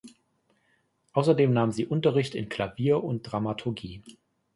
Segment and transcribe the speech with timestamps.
[1.13, 4.01] Außerdem nahm sie Unterricht in Klavier und Dramaturgie.